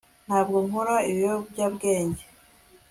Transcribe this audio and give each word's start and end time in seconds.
ntabwo 0.27 0.57
nkora 0.67 0.95
ibiyobyabwenge 1.09 2.23